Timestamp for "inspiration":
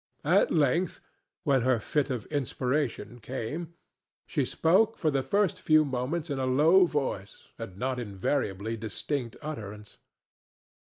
2.33-3.19